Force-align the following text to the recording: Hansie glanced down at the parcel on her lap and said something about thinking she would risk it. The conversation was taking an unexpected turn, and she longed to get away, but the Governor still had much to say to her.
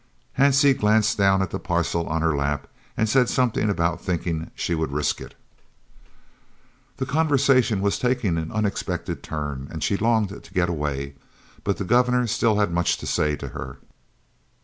Hansie 0.39 0.73
glanced 0.75 1.15
down 1.19 1.43
at 1.43 1.51
the 1.51 1.59
parcel 1.59 2.07
on 2.09 2.23
her 2.23 2.35
lap 2.35 2.67
and 2.97 3.07
said 3.07 3.29
something 3.29 3.69
about 3.69 4.01
thinking 4.01 4.49
she 4.55 4.73
would 4.73 4.91
risk 4.91 5.21
it. 5.21 5.35
The 6.97 7.05
conversation 7.05 7.81
was 7.81 7.99
taking 7.99 8.39
an 8.39 8.51
unexpected 8.51 9.21
turn, 9.21 9.67
and 9.69 9.83
she 9.83 9.97
longed 9.97 10.29
to 10.43 10.53
get 10.55 10.69
away, 10.69 11.13
but 11.63 11.77
the 11.77 11.83
Governor 11.83 12.25
still 12.25 12.57
had 12.57 12.71
much 12.73 12.97
to 12.97 13.05
say 13.05 13.35
to 13.35 13.49
her. 13.49 13.77